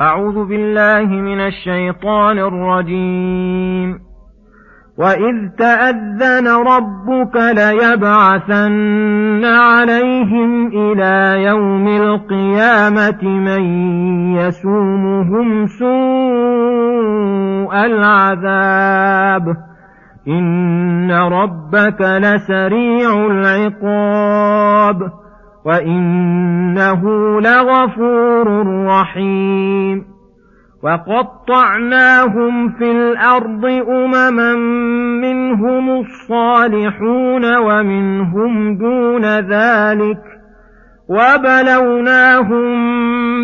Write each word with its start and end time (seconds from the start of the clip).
أعوذ 0.00 0.44
بالله 0.44 1.04
من 1.04 1.40
الشيطان 1.40 2.38
الرجيم. 2.38 3.98
وإذ 4.98 5.48
تأذن 5.58 6.48
ربك 6.48 7.36
ليبعثن 7.36 9.44
عليهم 9.44 10.66
إلى 10.66 11.42
يوم 11.42 11.88
القيامة 11.88 13.24
من 13.24 13.62
يسومهم 14.36 15.66
سوء 15.66 17.86
العذاب. 17.86 19.56
إن 20.28 21.12
ربك 21.12 22.00
لسريع 22.00 23.26
العقاب. 23.26 25.27
وإنه 25.68 27.02
لغفور 27.40 28.46
رحيم 28.86 30.04
وقطعناهم 30.82 32.68
في 32.68 32.90
الأرض 32.90 33.64
أمما 33.88 34.54
منهم 35.22 35.90
الصالحون 35.90 37.56
ومنهم 37.56 38.78
دون 38.78 39.24
ذلك 39.24 40.18
وبلوناهم 41.08 42.68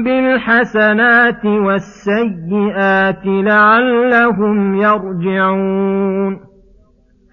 بالحسنات 0.03 1.45
والسيئات 1.45 3.27
لعلهم 3.27 4.75
يرجعون 4.75 6.54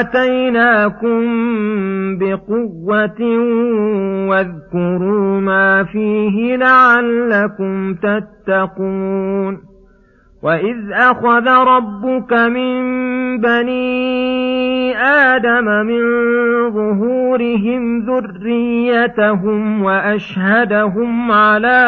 آتيناكم 0.00 1.20
بقوة 2.18 3.20
واذكروا 4.28 5.40
ما 5.40 5.84
فيه 5.84 6.56
لعلكم 6.56 7.94
تتقون 7.94 9.58
وإذ 10.42 10.92
أخذ 10.92 11.48
ربك 11.48 12.32
من 12.32 12.76
بني 13.40 14.96
آدم 14.98 15.64
من 15.64 16.02
ظهورهم 16.70 17.98
ذريتهم 18.00 19.82
وأشهدهم 19.82 21.32
على 21.32 21.78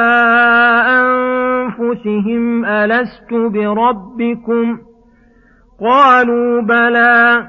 أنفسهم 0.88 2.64
ألست 2.64 3.32
بربكم 3.32 4.76
ۖ 4.76 4.88
قالوا 5.80 6.62
بلى 6.62 7.48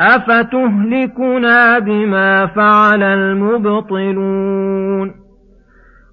أفتهلكنا 0.00 1.78
بما 1.78 2.46
فعل 2.46 3.02
المبطلون 3.02 4.42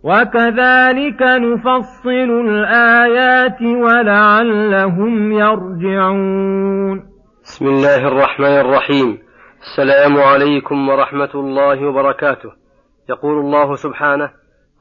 وكذلك 0.03 1.22
نفصل 1.22 2.29
الآيات 2.50 3.62
ولعلهم 3.62 5.31
يرجعون 5.31 7.03
بسم 7.44 7.67
الله 7.67 8.07
الرحمن 8.07 8.57
الرحيم 8.59 9.17
السلام 9.62 10.17
عليكم 10.17 10.90
ورحمة 10.90 11.29
الله 11.35 11.88
وبركاته 11.88 12.50
يقول 13.09 13.40
الله 13.40 13.75
سبحانه 13.75 14.29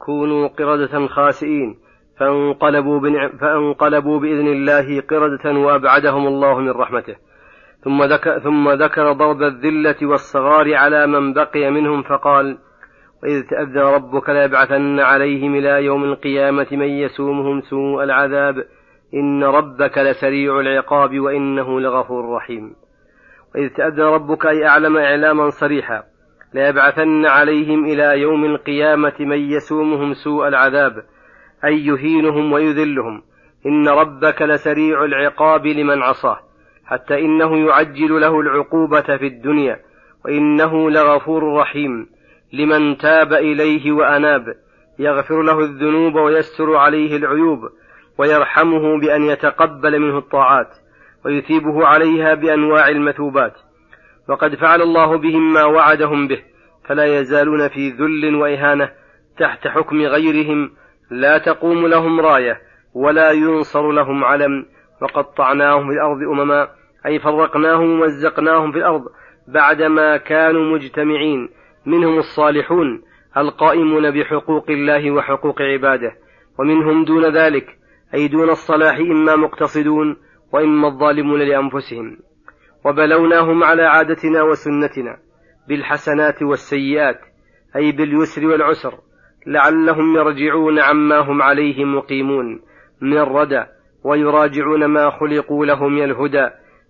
كونوا 0.05 0.47
قردة 0.47 1.07
خاسئين 1.07 1.75
فانقلبوا. 2.19 2.99
فانقلبوا 3.41 4.19
بإذن 4.19 4.47
الله 4.47 5.01
قردة 5.01 5.59
وأبعدهم 5.59 6.27
الله 6.27 6.59
من 6.59 6.71
رحمته 6.71 7.15
ثم 7.83 8.03
ذكر, 8.03 8.39
ثم 8.39 8.69
ذكر 8.69 9.11
ضرب 9.11 9.41
الذلة 9.41 9.95
والصغار 10.01 10.75
على 10.75 11.07
من 11.07 11.33
بقي 11.33 11.71
منهم 11.71 12.03
فقال 12.03 12.57
وإذ 13.23 13.41
تأذن 13.49 13.77
ربك 13.77 14.29
ليبعثن 14.29 14.99
عليهم 14.99 15.55
إلى 15.55 15.85
يوم 15.85 16.03
القيامة 16.03 16.67
من 16.71 16.87
يسومهم 16.87 17.61
سوء 17.61 18.03
العذاب. 18.03 18.55
إن 19.13 19.43
ربك 19.43 19.97
لسريع 19.97 20.59
العقاب 20.59 21.19
وإنه 21.19 21.79
لغفور 21.79 22.35
رحيم. 22.35 22.75
وإذ 23.55 23.69
تأذن 23.69 24.03
ربك 24.03 24.45
أي 24.45 24.67
أعلم 24.67 24.97
إعلاما 24.97 25.49
صريحا 25.49 26.03
ليبعثن 26.53 27.25
عليهم 27.25 27.85
إلى 27.85 28.21
يوم 28.21 28.45
القيامة 28.45 29.15
من 29.19 29.39
يسومهم 29.39 30.13
سوء 30.13 30.47
العذاب 30.47 30.93
أي 31.65 31.85
يهينهم 31.85 32.53
ويذلهم. 32.53 33.21
إن 33.65 33.87
ربك 33.87 34.41
لسريع 34.41 35.05
العقاب 35.05 35.67
لمن 35.67 36.01
عصاه. 36.01 36.48
حتى 36.89 37.19
إنه 37.19 37.67
يعجل 37.67 38.21
له 38.21 38.39
العقوبة 38.39 39.01
في 39.17 39.27
الدنيا 39.27 39.79
وإنه 40.25 40.91
لغفور 40.91 41.53
رحيم 41.53 42.07
لمن 42.53 42.97
تاب 42.97 43.33
إليه 43.33 43.91
وأناب 43.91 44.55
يغفر 44.99 45.41
له 45.41 45.59
الذنوب 45.59 46.15
ويستر 46.15 46.75
عليه 46.75 47.17
العيوب 47.17 47.59
ويرحمه 48.17 48.99
بأن 48.99 49.23
يتقبل 49.23 49.99
منه 49.99 50.17
الطاعات 50.17 50.69
ويثيبه 51.25 51.85
عليها 51.85 52.33
بأنواع 52.33 52.89
المثوبات. 52.89 53.53
وقد 54.29 54.55
فعل 54.55 54.81
الله 54.81 55.17
بهم 55.17 55.53
ما 55.53 55.63
وعدهم 55.65 56.27
به 56.27 56.43
فلا 56.85 57.19
يزالون 57.19 57.67
في 57.67 57.89
ذل 57.89 58.35
وإهانة 58.35 58.91
تحت 59.37 59.67
حكم 59.67 60.01
غيرهم 60.01 60.71
لا 61.11 61.37
تقوم 61.37 61.87
لهم 61.87 62.19
راية 62.19 62.61
ولا 62.93 63.31
ينصر 63.31 63.91
لهم 63.91 64.23
علم 64.23 64.65
وقطعناهم 65.01 65.87
في 65.87 65.93
الأرض 65.93 66.17
أمما 66.17 66.67
أي 67.05 67.19
فرقناهم 67.19 68.01
ومزقناهم 68.01 68.71
في 68.71 68.77
الأرض 68.77 69.05
بعدما 69.47 70.17
كانوا 70.17 70.73
مجتمعين. 70.73 71.49
منهم 71.85 72.17
الصالحون 72.17 73.01
القائمون 73.37 74.11
بحقوق 74.11 74.69
الله 74.69 75.11
وحقوق 75.11 75.61
عباده 75.61 76.11
ومنهم 76.59 77.05
دون 77.05 77.25
ذلك 77.37 77.77
أي 78.13 78.27
دون 78.27 78.49
الصلاح 78.49 78.97
إما 78.97 79.35
مقتصدون 79.35 80.17
وإما 80.53 80.87
الظالمون 80.87 81.39
لأنفسهم. 81.39 82.17
وبلوناهم 82.85 83.63
على 83.63 83.83
عادتنا 83.83 84.41
وسنتنا 84.43 85.17
بالحسنات 85.67 86.43
والسيئات 86.43 87.19
أي 87.75 87.91
باليسر 87.91 88.45
والعسر 88.45 88.93
لعلهم 89.47 90.15
يرجعون 90.15 90.79
عما 90.79 91.19
هم 91.19 91.41
عليه 91.41 91.85
مقيمون 91.85 92.61
من 93.01 93.17
الردى 93.17 93.63
ويراجعون 94.03 94.85
ما 94.85 95.09
خلقوا 95.09 95.65
له 95.65 95.87
من 95.87 96.03
الهدى 96.03 96.49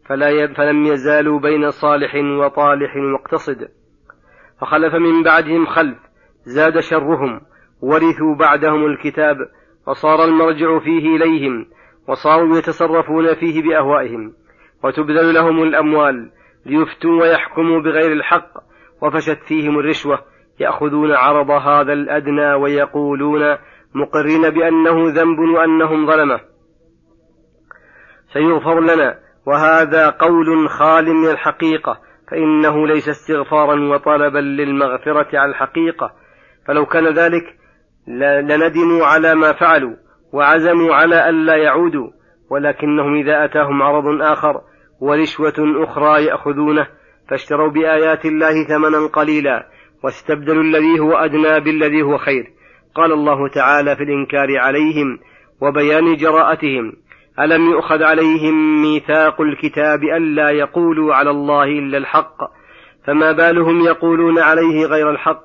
فلا 0.09 0.53
فلم 0.53 0.85
يزالوا 0.85 1.39
بين 1.39 1.71
صالح 1.71 2.15
وطالح 2.15 2.95
مقتصد 2.95 3.67
فخلف 4.61 4.95
من 4.95 5.23
بعدهم 5.23 5.65
خلف 5.65 5.97
زاد 6.43 6.79
شرهم 6.79 7.41
ورثوا 7.81 8.35
بعدهم 8.39 8.85
الكتاب 8.85 9.37
فصار 9.85 10.23
المرجع 10.23 10.79
فيه 10.79 11.15
إليهم 11.15 11.65
وصاروا 12.07 12.57
يتصرفون 12.57 13.35
فيه 13.35 13.61
بأهوائهم. 13.61 14.33
وتبذل 14.83 15.33
لهم 15.33 15.63
الأموال 15.63 16.31
ليفتوا 16.65 17.21
ويحكموا 17.21 17.81
بغير 17.81 18.13
الحق 18.13 18.49
وفشت 19.01 19.39
فيهم 19.47 19.79
الرشوة 19.79 20.19
يأخذون 20.59 21.11
عرض 21.11 21.51
هذا 21.51 21.93
الأدنى 21.93 22.53
ويقولون 22.53 23.57
مقرين 23.95 24.49
بأنه 24.49 25.09
ذنب 25.09 25.39
وأنهم 25.39 26.07
ظلمة. 26.07 26.39
سيغفر 28.33 28.79
لنا 28.79 29.28
وهذا 29.45 30.09
قول 30.09 30.69
خال 30.69 31.13
من 31.13 31.29
الحقيقة 31.29 31.99
فإنه 32.31 32.87
ليس 32.87 33.09
استغفارا 33.09 33.89
وطلبا 33.89 34.39
للمغفرة 34.39 35.39
على 35.39 35.51
الحقيقة. 35.51 36.11
فلو 36.67 36.85
كان 36.85 37.13
ذلك 37.13 37.43
لندموا 38.41 39.05
على 39.05 39.35
ما 39.35 39.53
فعلوا 39.53 39.95
وعزموا 40.33 40.95
على 40.95 41.29
ألا 41.29 41.55
يعودوا. 41.55 42.09
ولكنهم 42.49 43.15
إذا 43.15 43.45
أتاهم 43.45 43.81
عرض 43.83 44.21
آخر 44.21 44.61
ورشوة 45.01 45.83
أخرى 45.83 46.25
يأخذونه 46.25 46.87
فاشتروا 47.29 47.69
بآيات 47.69 48.25
الله 48.25 48.63
ثمنا 48.63 49.07
قليلا 49.07 49.67
واستبدلوا 50.03 50.63
الذي 50.63 50.99
هو 50.99 51.13
أدنى 51.13 51.59
بالذي 51.59 52.01
هو 52.01 52.17
خير. 52.17 52.47
قال 52.95 53.11
الله 53.11 53.47
تعالى 53.49 53.95
في 53.95 54.03
الإنكار 54.03 54.57
عليهم 54.57 55.19
وبيان 55.61 56.15
جراءتهم. 56.15 56.93
ألم 57.39 57.71
يؤخذ 57.71 58.03
عليهم 58.03 58.81
ميثاق 58.81 59.41
الكتاب 59.41 60.03
ألا 60.03 60.49
يقولوا 60.49 61.15
على 61.15 61.29
الله 61.29 61.63
إلا 61.63 61.97
الحق؟ 61.97 62.37
فما 63.05 63.31
بالهم 63.31 63.79
يقولون 63.79 64.39
عليه 64.39 64.85
غير 64.85 65.11
الحق 65.11 65.43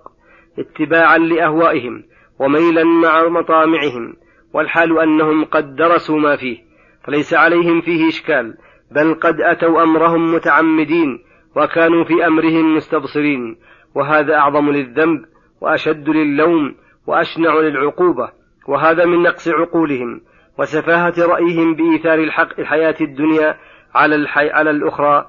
اتباعا 0.58 1.19
لأهوائهم 1.19 2.02
وميلا 2.38 2.85
مع 2.85 3.29
مطامعهم 3.29 4.14
والحال 4.52 4.99
أنهم 4.99 5.44
قد 5.44 5.76
درسوا 5.76 6.19
ما 6.19 6.37
فيه 6.37 6.58
فليس 7.05 7.35
عليهم 7.35 7.81
فيه 7.81 8.08
إشكال 8.08 8.55
بل 8.90 9.14
قد 9.14 9.40
أتوا 9.40 9.82
أمرهم 9.82 10.35
متعمدين 10.35 11.19
وكانوا 11.56 12.05
في 12.05 12.26
أمرهم 12.26 12.76
مستبصرين 12.76 13.56
وهذا 13.94 14.35
أعظم 14.35 14.70
للذنب 14.70 15.25
وأشد 15.61 16.08
للوم 16.08 16.75
وأشنع 17.06 17.55
للعقوبة 17.55 18.29
وهذا 18.69 19.05
من 19.05 19.23
نقص 19.23 19.49
عقولهم 19.49 20.20
وسفاهة 20.58 21.14
رأيهم 21.18 21.74
بإيثار 21.74 22.18
الحق 22.18 22.60
الحياة 22.60 22.94
الدنيا 23.00 23.56
على 23.94 24.14
الحي 24.14 24.50
على 24.50 24.70
الأخرى. 24.70 25.26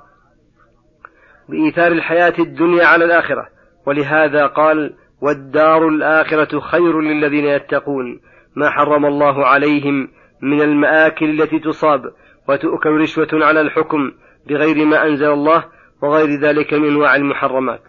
بإيثار 1.50 1.92
الحياة 1.92 2.34
الدنيا 2.40 2.86
على 2.86 3.06
الآخرة. 3.06 3.48
ولهذا 3.88 4.48
قال 4.48 4.94
والدار 5.22 5.88
الآخرة 5.88 6.60
خير 6.60 7.02
للذين 7.02 7.46
يتقون. 7.46 8.20
ما 8.56 8.70
حرم 8.70 9.06
الله 9.06 9.46
عليهم 9.46 10.08
من 10.42 10.62
المآكل 10.62 11.42
التي 11.42 11.60
تصاب 11.60 12.02
وتؤكل 12.50 12.90
رشوة 12.90 13.28
على 13.34 13.62
الحكم 13.62 14.12
بغير 14.50 14.86
ما 14.86 15.08
أنزل 15.08 15.32
الله 15.32 15.66
وغير 16.02 16.40
ذلك 16.40 16.74
من 16.74 16.88
أنواع 16.88 17.16
المحرمات. 17.16 17.82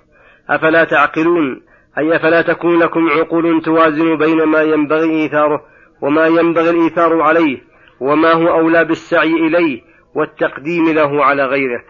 أفلا 0.51 0.85
تعقلون؟ 0.85 1.63
أي 1.99 2.17
أفلا 2.17 2.43
تكون 2.43 2.79
لكم 2.79 3.09
عقول 3.09 3.63
توازن 3.63 4.17
بين 4.17 4.45
ما 4.45 4.63
ينبغي 4.63 5.23
إيثاره 5.23 5.76
وما 6.03 6.27
ينبغي 6.27 6.71
الإيثار 6.71 7.23
عليه 7.23 7.59
وما 8.01 8.33
هو 8.33 8.49
أولى 8.49 8.85
بالسعي 8.85 9.33
إليه 9.33 9.83
والتقديم 10.15 10.85
له 10.95 11.25
على 11.25 11.45
غيره. 11.45 11.83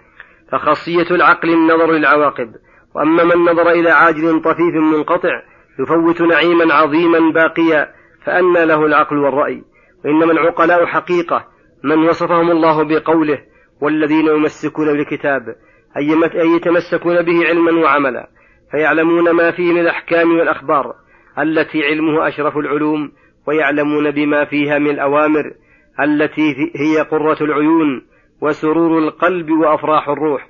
فخاصية 0.53 1.11
العقل 1.11 1.51
النظر 1.51 1.93
للعواقب 1.93 2.55
وأما 2.95 3.25
من 3.25 3.37
نظر 3.37 3.71
إلى 3.71 3.91
عاجل 3.91 4.43
طفيف 4.43 4.75
منقطع 4.75 5.43
يفوت 5.81 6.21
نعيما 6.21 6.75
عظيما 6.75 7.33
باقيا 7.33 7.89
فأنى 8.25 8.65
له 8.65 8.87
العقل 8.87 9.19
والرأي. 9.19 9.63
وإنما 10.05 10.33
العقلاء 10.33 10.87
حقيقة 10.87 11.45
من 11.85 12.09
وصفهم 12.09 12.51
الله 12.51 12.83
بقوله 12.83 13.39
والذين 13.81 14.27
يمسكون 14.27 14.93
بالكتاب 14.93 15.57
أي 15.97 16.17
يتمسكون 16.35 17.23
به 17.23 17.47
علما 17.49 17.73
وعملا 17.73 18.29
فيعلمون 18.71 19.31
ما 19.31 19.51
فيه 19.51 19.73
من 19.73 19.81
الأحكام 19.81 20.39
والأخبار 20.39 20.95
التي 21.39 21.85
علمه 21.85 22.29
أشرف 22.29 22.57
العلوم 22.57 23.13
ويعلمون 23.47 24.11
بما 24.11 24.45
فيها 24.45 24.79
من 24.79 24.91
الأوامر 24.91 25.53
التي 26.01 26.73
هي 26.77 27.01
قرة 27.01 27.37
العيون 27.41 28.07
وسرور 28.41 28.99
القلب 28.99 29.51
وأفراح 29.51 30.09
الروح 30.09 30.49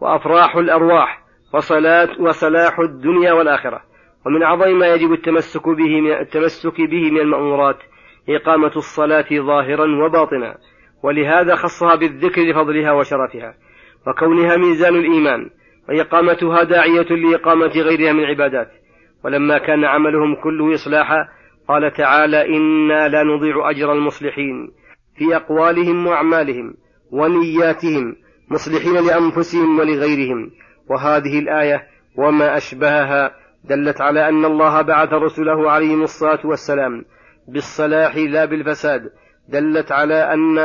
وأفراح 0.00 0.56
الأرواح 0.56 1.22
وصلاة 1.54 2.08
وصلاح 2.20 2.78
الدنيا 2.78 3.32
والآخرة. 3.32 3.80
ومن 4.26 4.42
أعظم 4.42 4.78
ما 4.78 4.86
يجب 4.86 5.12
التمسك 5.12 5.68
به 5.68 6.00
من 6.00 6.12
التمسك 6.12 6.80
به 6.80 7.10
من 7.10 7.20
المأمورات 7.20 7.76
إقامة 8.28 8.72
الصلاة 8.76 9.26
ظاهرا 9.32 10.04
وباطنا 10.04 10.58
ولهذا 11.02 11.54
خصها 11.54 11.94
بالذكر 11.94 12.42
لفضلها 12.42 12.92
وشرفها 12.92 13.54
وكونها 14.06 14.56
ميزان 14.56 14.94
الإيمان 14.94 15.50
وإقامتها 15.88 16.62
داعية 16.62 17.02
لإقامة 17.02 17.66
غيرها 17.66 18.12
من 18.12 18.20
العبادات. 18.20 18.70
ولما 19.24 19.58
كان 19.58 19.84
عملهم 19.84 20.34
كله 20.34 20.74
إصلاحا 20.74 21.28
قال 21.68 21.92
تعالى 21.92 22.56
إنا 22.56 23.08
لا 23.08 23.22
نضيع 23.22 23.70
أجر 23.70 23.92
المصلحين 23.92 24.72
في 25.16 25.36
أقوالهم 25.36 26.06
وأعمالهم 26.06 26.74
ونياتهم 27.10 28.16
مصلحين 28.50 28.94
لأنفسهم 29.06 29.78
ولغيرهم. 29.78 30.50
وهذه 30.90 31.38
الآية 31.38 31.86
وما 32.16 32.56
أشبهها 32.56 33.30
دلت 33.64 34.00
على 34.00 34.28
أن 34.28 34.44
الله 34.44 34.82
بعث 34.82 35.12
رسله 35.12 35.70
عليهم 35.70 36.02
الصلاة 36.02 36.46
والسلام 36.46 37.04
بالصلاح 37.48 38.16
لا 38.16 38.44
بالفساد. 38.44 39.10
دلت 39.48 39.92
على 39.92 40.32
أن 40.32 40.58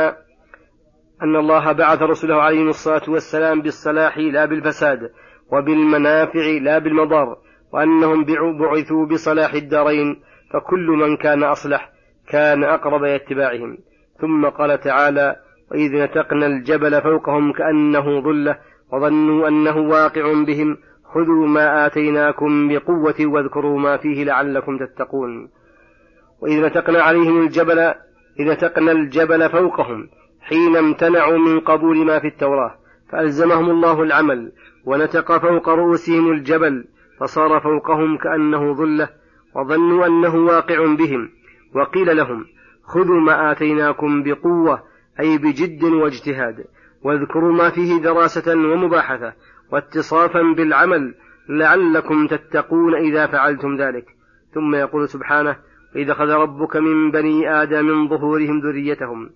أن 1.22 1.36
الله 1.36 1.72
بعث 1.72 2.02
رسله 2.02 2.42
عليهم 2.42 2.68
الصلاة 2.68 3.02
والسلام 3.08 3.62
بالصلاح 3.62 4.18
لا 4.18 4.44
بالفساد 4.44 5.10
وبالمنافع 5.52 6.46
لا 6.62 6.78
بالمضار 6.78 7.36
وأنهم 7.72 8.24
بعثوا 8.58 9.06
بصلاح 9.06 9.54
الدارين 9.54 10.22
فكل 10.52 10.86
من 10.86 11.16
كان 11.16 11.42
أصلح 11.42 11.92
كان 12.28 12.64
أقرب 12.64 13.04
اتباعهم 13.04 13.78
ثم 14.20 14.46
قال 14.46 14.80
تعالى 14.80 15.36
وإذ 15.70 16.04
نتقنا 16.04 16.46
الجبل 16.46 17.02
فوقهم 17.02 17.52
كأنه 17.52 18.20
ظلة 18.20 18.58
وظنوا 18.92 19.48
أنه 19.48 19.76
واقع 19.76 20.44
بهم. 20.46 20.78
خذوا 21.14 21.46
ما 21.46 21.86
آتيناكم 21.86 22.68
بقوة 22.68 23.14
واذكروا 23.20 23.78
ما 23.78 23.96
فيه 23.96 24.24
لعلكم 24.24 24.78
تتقون. 24.78 25.48
وإذ 26.40 26.66
نتقنا 26.66 27.02
عليهم 27.02 27.42
الجبل 27.42 27.78
إذ 28.40 28.52
نتقنا 28.52 28.92
الجبل 28.92 29.50
فوقهم 29.50 30.08
حين 30.40 30.76
امتنعوا 30.76 31.38
من 31.38 31.60
قبول 31.60 31.96
ما 32.06 32.18
في 32.18 32.26
التوراة 32.26 32.74
فألزمهم 33.10 33.70
الله 33.70 34.02
العمل 34.02 34.52
ونتق 34.84 35.38
فوق 35.38 35.68
رؤوسهم 35.68 36.32
الجبل 36.32 36.84
فصار 37.20 37.60
فوقهم 37.60 38.18
كأنه 38.18 38.74
ظلة 38.74 39.08
وظنوا 39.56 40.06
أنه 40.06 40.36
واقع 40.36 40.94
بهم 40.94 41.30
وقيل 41.74 42.16
لهم 42.16 42.44
خذوا 42.84 43.20
ما 43.20 43.52
آتيناكم 43.52 44.22
بقوة 44.22 44.82
أي 45.20 45.38
بجد 45.38 45.84
واجتهاد 45.84 46.64
واذكروا 47.02 47.52
ما 47.52 47.70
فيه 47.70 48.00
دراسة 48.00 48.52
ومباحثة 48.52 49.32
واتصافا 49.72 50.42
بالعمل 50.56 51.14
لعلكم 51.48 52.26
تتقون 52.26 52.94
إذا 52.94 53.26
فعلتم 53.26 53.76
ذلك. 53.76 54.04
ثم 54.54 54.74
يقول 54.74 55.08
سبحانه 55.08 55.56
وإذا 55.94 56.12
أخذ 56.12 56.30
ربك 56.30 56.76
من 56.76 57.10
بني 57.10 57.62
آدم 57.62 57.84
من 57.84 58.08
ظهورهم 58.08 58.60
ذريتهم 58.60 59.30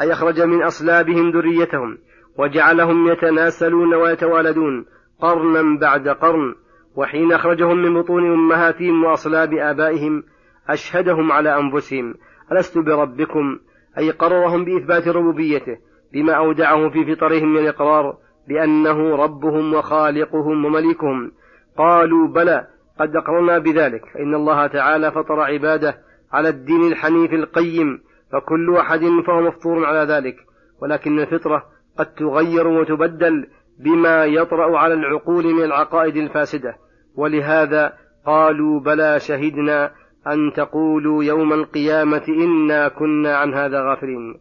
أي 0.00 0.12
أخرج 0.12 0.40
من 0.40 0.62
أصلابهم 0.62 1.30
ذريتهم 1.30 1.98
وجعلهم 2.38 3.08
يتناسلون 3.08 3.94
ويتوالدون 3.94 4.86
قرنا 5.20 5.78
بعد 5.78 6.08
قرن 6.08 6.54
وحين 6.96 7.32
أخرجهم 7.32 7.76
من 7.76 8.02
بطون 8.02 8.32
أمهاتهم 8.32 9.04
وأصلاب 9.04 9.52
آبائهم 9.52 10.22
أشهدهم 10.68 11.32
على 11.32 11.58
أنفسهم 11.58 12.14
ألست 12.52 12.78
بربكم؟ 12.78 13.58
أي 13.98 14.10
قررهم 14.10 14.64
بإثبات 14.64 15.08
ربوبيته 15.08 15.76
بما 16.12 16.32
أودعه 16.32 16.90
في 16.90 17.14
فطرهم 17.14 17.52
من 17.52 17.58
الإقرار 17.58 18.16
بأنه 18.48 19.16
ربهم 19.16 19.74
وخالقهم 19.74 20.64
ومليكهم. 20.64 21.32
قالوا 21.78 22.28
بلى 22.28 22.66
قد 23.00 23.16
أقررنا 23.16 23.58
بذلك. 23.58 24.02
فإن 24.14 24.34
الله 24.34 24.66
تعالى 24.66 25.12
فطر 25.12 25.40
عباده 25.40 25.94
على 26.32 26.48
الدين 26.48 26.92
الحنيف 26.92 27.32
القيم 27.32 28.00
فكل 28.32 28.76
أحد 28.76 29.00
فهو 29.26 29.40
مفطور 29.42 29.84
على 29.84 30.12
ذلك. 30.12 30.36
ولكن 30.82 31.18
الفطرة 31.18 31.62
قد 31.98 32.06
تغير 32.06 32.68
وتبدل 32.68 33.46
بما 33.78 34.24
يطرأ 34.24 34.78
على 34.78 34.94
العقول 34.94 35.54
من 35.54 35.64
العقائد 35.64 36.16
الفاسدة. 36.16 36.83
ولهذا 37.16 37.92
قالوا 38.26 38.80
بلى 38.80 39.20
شهدنا 39.20 39.92
أن 40.26 40.52
تقولوا 40.56 41.24
يوم 41.24 41.52
القيامة 41.52 42.22
إنا 42.28 42.88
كنا 42.88 43.36
عن 43.36 43.54
هذا 43.54 43.90
غافلين. 43.90 44.34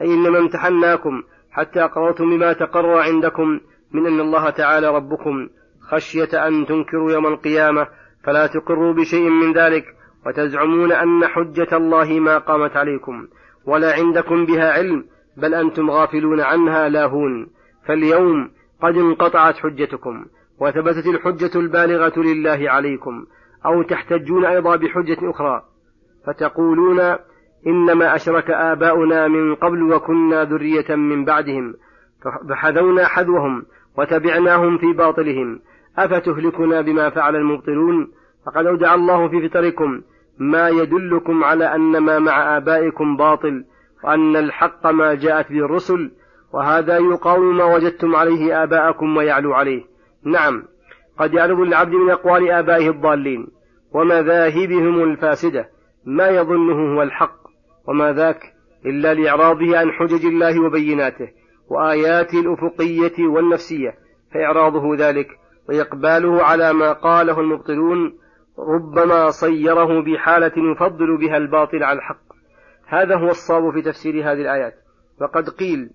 أي 0.00 0.14
إنما 0.14 0.38
امتحناكم 0.38 1.22
حتى 1.50 1.84
أقررتم 1.84 2.30
بما 2.30 2.52
تقرر 2.52 2.98
عندكم 2.98 3.60
من 3.92 4.06
أن 4.06 4.20
الله 4.20 4.50
تعالى 4.50 4.96
ربكم 4.96 5.48
خشية 5.80 6.46
أن 6.48 6.66
تنكروا 6.66 7.12
يوم 7.12 7.26
القيامة 7.26 7.86
فلا 8.24 8.46
تقروا 8.46 8.92
بشيء 8.92 9.30
من 9.30 9.52
ذلك 9.52 9.84
وتزعمون 10.26 10.92
أن 10.92 11.26
حجة 11.26 11.76
الله 11.76 12.20
ما 12.20 12.38
قامت 12.38 12.76
عليكم 12.76 13.28
ولا 13.66 13.92
عندكم 13.92 14.46
بها 14.46 14.72
علم 14.72 15.04
بل 15.36 15.54
أنتم 15.54 15.90
غافلون 15.90 16.40
عنها 16.40 16.88
لاهون. 16.88 17.46
فاليوم 17.88 18.50
قد 18.82 18.96
انقطعت 18.96 19.56
حجتكم. 19.56 20.24
وثبتت 20.60 21.06
الحجة 21.06 21.58
البالغة 21.58 22.20
لله 22.20 22.70
عليكم 22.70 23.26
أو 23.66 23.82
تحتجون 23.82 24.44
أيضا 24.44 24.76
بحجة 24.76 25.30
أخرى 25.30 25.62
فتقولون 26.26 27.00
إنما 27.66 28.14
أشرك 28.14 28.50
آباؤنا 28.50 29.28
من 29.28 29.54
قبل 29.54 29.82
وكنا 29.82 30.44
ذرية 30.44 30.94
من 30.94 31.24
بعدهم 31.24 31.74
فحذونا 32.48 33.06
حذوهم 33.06 33.64
وتبعناهم 33.98 34.78
في 34.78 34.92
باطلهم 34.92 35.60
أفتهلكنا 35.98 36.80
بما 36.80 37.10
فعل 37.10 37.36
المبطلون؟ 37.36 38.08
فقد 38.46 38.66
أودع 38.66 38.94
الله 38.94 39.28
في 39.28 39.48
فطركم 39.48 40.02
ما 40.38 40.68
يدلكم 40.68 41.44
على 41.44 41.74
أن 41.74 41.98
ما 41.98 42.18
مع 42.18 42.56
آبائكم 42.56 43.16
باطل 43.16 43.64
وأن 44.04 44.36
الحق 44.36 44.86
ما 44.86 45.14
جاءت 45.14 45.52
به 45.52 45.58
الرسل 45.58 46.10
وهذا 46.52 46.98
يقاوم 46.98 47.56
ما 47.56 47.64
وجدتم 47.64 48.16
عليه 48.16 48.62
آباءكم 48.62 49.16
ويعلو 49.16 49.54
عليه. 49.54 49.95
نعم 50.26 50.62
قد 51.18 51.34
يعرض 51.34 51.60
العبد 51.60 51.94
من 51.94 52.10
أقوال 52.10 52.50
آبائه 52.50 52.90
الضالين 52.90 53.46
ومذاهبهم 53.92 55.02
الفاسدة 55.02 55.68
ما 56.04 56.28
يظنه 56.28 56.96
هو 56.96 57.02
الحق 57.02 57.36
وما 57.88 58.12
ذاك 58.12 58.40
إلا 58.86 59.14
لإعراضه 59.14 59.78
عن 59.78 59.92
حجج 59.92 60.26
الله 60.26 60.60
وبيناته 60.60 61.28
وآياته 61.68 62.40
الأفقية 62.40 63.26
والنفسية 63.26 63.94
فإعراضه 64.34 64.96
ذلك 64.96 65.28
وإقباله 65.68 66.42
على 66.42 66.72
ما 66.72 66.92
قاله 66.92 67.40
المبطلون 67.40 68.18
ربما 68.58 69.30
صيره 69.30 70.02
بحالة 70.02 70.52
يفضل 70.72 71.18
بها 71.18 71.36
الباطل 71.36 71.82
على 71.82 71.98
الحق. 71.98 72.26
هذا 72.86 73.16
هو 73.16 73.28
الصواب 73.28 73.72
في 73.72 73.82
تفسير 73.82 74.14
هذه 74.14 74.40
الآيات. 74.40 74.74
وقد 75.20 75.48
قيل 75.48 75.90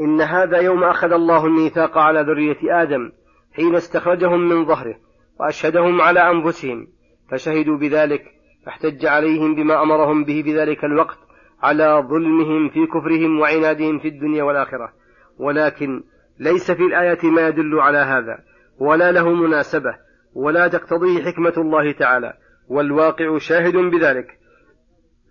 إن 0.00 0.20
هذا 0.20 0.58
يوم 0.58 0.84
أخذ 0.84 1.12
الله 1.12 1.46
الميثاق 1.46 1.98
على 1.98 2.20
ذرية 2.20 2.82
آدم 2.82 3.12
حين 3.52 3.74
استخرجهم 3.74 4.48
من 4.48 4.64
ظهره 4.64 4.94
وأشهدهم 5.40 6.00
على 6.00 6.30
أنفسهم 6.30 6.86
فشهدوا 7.30 7.76
بذلك 7.76 8.22
فاحتج 8.66 9.06
عليهم 9.06 9.54
بما 9.54 9.82
أمرهم 9.82 10.24
به 10.24 10.42
في 10.42 10.58
ذلك 10.58 10.84
الوقت 10.84 11.18
على 11.62 12.04
ظلمهم 12.08 12.68
في 12.68 12.86
كفرهم 12.86 13.40
وعنادهم 13.40 13.98
في 13.98 14.08
الدنيا 14.08 14.42
والآخرة. 14.42 14.92
ولكن 15.38 16.02
ليس 16.38 16.70
في 16.70 16.82
الآية 16.82 17.30
ما 17.30 17.48
يدل 17.48 17.80
على 17.80 17.98
هذا 17.98 18.38
ولا 18.78 19.12
له 19.12 19.32
مناسبة 19.32 19.94
ولا 20.34 20.68
تقتضيه 20.68 21.24
حكمة 21.24 21.52
الله 21.56 21.92
تعالى 21.92 22.32
والواقع 22.68 23.38
شاهد 23.38 23.76
بذلك. 23.76 24.38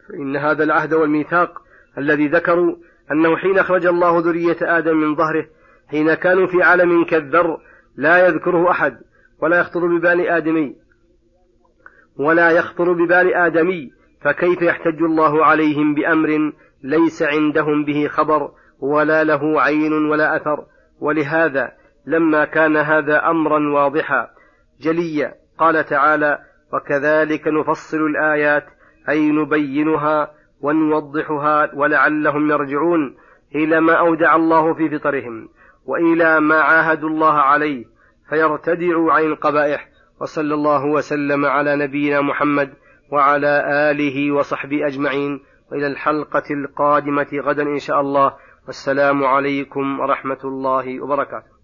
فإن 0.10 0.38
هذا 0.38 0.64
العهد 0.64 0.94
والميثاق 0.94 1.62
الذي 1.98 2.28
ذكروا 2.28 2.76
أنه 3.12 3.38
حين 3.38 3.60
أخرج 3.60 3.86
الله 3.86 4.20
ذرية 4.20 4.58
آدم 4.62 4.98
من 4.98 5.16
ظهره 5.16 5.46
حين 5.88 6.14
كانوا 6.14 6.48
في 6.48 6.64
عالم 6.64 7.06
كالذر 7.06 7.58
لا 7.96 8.28
يذكره 8.28 8.72
أحد 8.72 8.98
ولا 9.42 9.60
يخطر 9.60 9.98
ببال 9.98 10.28
آدمي. 10.28 10.76
ولا 12.20 12.52
يخطر 12.52 12.94
ببال 12.94 13.34
آدمي 13.34 13.92
فكيف 14.22 14.62
يحتج 14.62 15.02
الله 15.02 15.46
عليهم 15.46 15.96
بأمر 15.96 16.52
ليس 16.84 17.24
عندهم 17.24 17.86
به 17.86 18.08
خبر 18.08 18.52
ولا 18.80 19.24
له 19.24 19.62
عين 19.62 19.94
ولا 19.94 20.36
أثر؟ 20.36 20.66
ولهذا 21.00 21.72
لما 22.06 22.46
كان 22.46 22.78
هذا 22.78 23.30
أمرا 23.30 23.74
واضحا 23.74 24.28
جليا 24.82 25.34
قال 25.58 25.86
تعالى 25.86 26.40
وكذلك 26.74 27.48
نفصل 27.48 27.98
الآيات 27.98 28.66
أي 29.10 29.32
نبينها 29.32 30.32
ونوضحها 30.66 31.72
ولعلهم 31.76 32.52
يرجعون 32.52 33.18
إلى 33.56 33.80
ما 33.82 33.94
أودع 33.94 34.36
الله 34.36 34.74
في 34.74 34.90
فطرهم 34.90 35.50
وإلى 35.86 36.40
ما 36.40 36.62
عاهدوا 36.62 37.10
الله 37.10 37.34
عليه 37.34 37.86
فيرتدعوا 38.30 39.14
عن 39.14 39.24
القبائح 39.24 39.88
وصلى 40.22 40.54
الله 40.54 40.86
وسلم 40.86 41.46
على 41.46 41.76
نبينا 41.76 42.22
محمد 42.22 42.74
وعلى 43.12 43.64
آله 43.92 44.32
وصحبه 44.32 44.88
أجمعين 44.88 45.40
وإلى 45.72 45.88
الحلقة 45.88 46.44
القادمة 46.52 47.28
غدا 47.34 47.64
إن 47.64 47.80
شاء 47.80 48.02
الله 48.02 48.34
والسلام 48.66 49.24
عليكم 49.24 50.00
ورحمة 50.00 50.40
الله 50.44 51.04
وبركاته. 51.04 51.55